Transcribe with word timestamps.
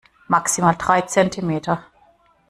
Maximal 0.27 0.73
drei 0.77 1.01
Zentimeter. 1.05 1.83